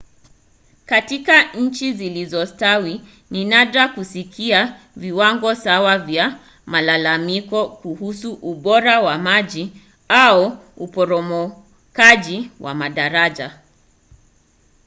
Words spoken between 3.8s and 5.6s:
kusikia viwango